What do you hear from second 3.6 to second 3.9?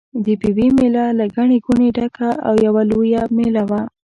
وه.